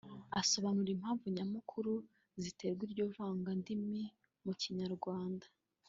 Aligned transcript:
asobanura 0.41 0.89
impamvu 0.95 1.25
nyamukuru 1.35 1.93
zitera 2.43 2.79
iryo 2.85 3.05
vangandimi 3.15 4.01
mu 4.43 4.53
Kinyarwanda 4.61 5.47